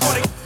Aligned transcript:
Morning. 0.00 0.41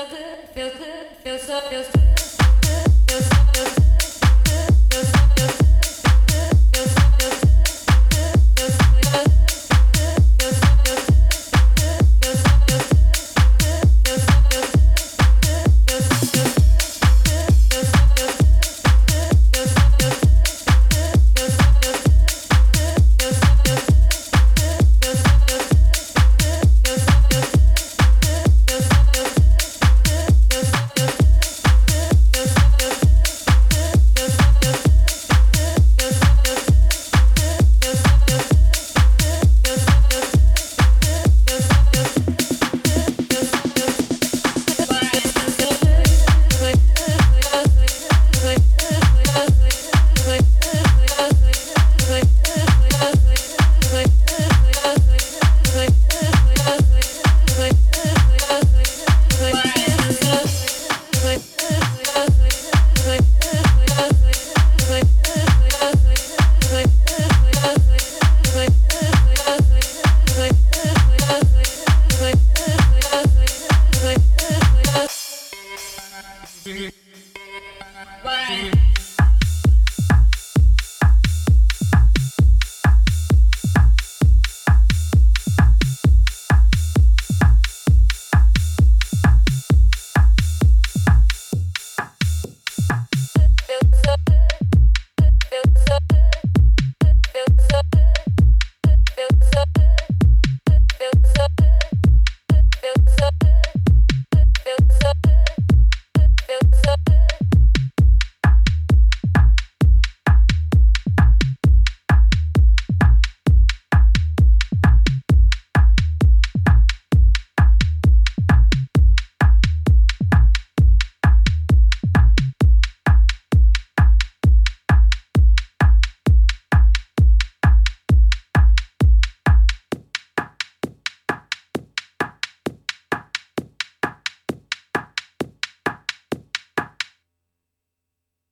so 0.00 0.16
good, 0.16 0.48
feels 0.54 0.72
good, 0.78 1.06
feels 1.22 1.42
so, 1.42 1.60
feels 1.68 1.86
good, 1.90 2.20
feels 3.06 3.26
so, 3.26 3.36
feels 3.52 3.72
so. 3.74 3.79